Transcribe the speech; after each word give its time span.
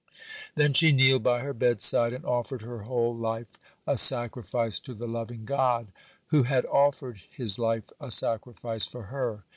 Then 0.55 0.73
she 0.73 0.91
kneeled 0.91 1.21
by 1.21 1.41
her 1.41 1.53
bedside, 1.53 2.11
and 2.11 2.25
offered 2.25 2.63
her 2.63 2.79
whole 2.81 3.15
life 3.15 3.59
a 3.85 3.99
sacrifice 3.99 4.79
to 4.79 4.95
the 4.95 5.05
loving 5.07 5.45
God 5.45 5.89
who 6.29 6.41
had 6.41 6.65
offered 6.65 7.21
His 7.29 7.59
life 7.59 7.91
a 7.99 8.09
sacrifice 8.09 8.87
for 8.87 9.03
her. 9.13 9.43